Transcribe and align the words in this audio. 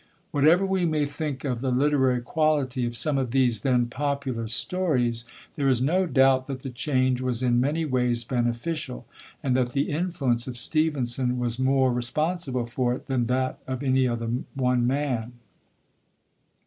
Whatever 0.31 0.65
we 0.65 0.83
may 0.83 1.05
think 1.05 1.43
of 1.43 1.61
the 1.61 1.69
literary 1.69 2.21
quality 2.21 2.87
of 2.87 2.97
some 2.97 3.19
of 3.19 3.29
these 3.29 3.61
then 3.61 3.85
popular 3.85 4.47
stories, 4.47 5.25
there 5.55 5.69
is 5.69 5.79
no 5.79 6.07
doubt 6.07 6.47
that 6.47 6.63
the 6.63 6.71
change 6.71 7.21
was 7.21 7.43
in 7.43 7.61
many 7.61 7.85
ways 7.85 8.23
beneficial, 8.23 9.05
and 9.43 9.55
that 9.55 9.73
the 9.73 9.91
influence 9.91 10.47
of 10.47 10.57
Stevenson 10.57 11.37
was 11.37 11.59
more 11.59 11.93
responsible 11.93 12.65
for 12.65 12.95
it 12.95 13.05
than 13.05 13.27
that 13.27 13.59
of 13.67 13.83
any 13.83 14.07
other 14.07 14.31
one 14.55 14.87
man. 14.87 15.33